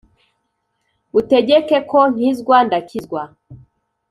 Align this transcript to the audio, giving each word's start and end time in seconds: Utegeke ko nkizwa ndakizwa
Utegeke 1.19 1.77
ko 1.89 1.99
nkizwa 2.13 2.57
ndakizwa 2.67 3.21